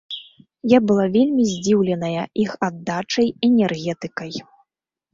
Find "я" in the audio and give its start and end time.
0.71-0.79